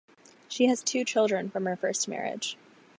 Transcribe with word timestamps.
She 0.47 0.65
has 0.65 0.81
two 0.81 1.05
children 1.05 1.51
from 1.51 1.65
her 1.67 1.75
first 1.75 2.07
marriage. 2.07 2.57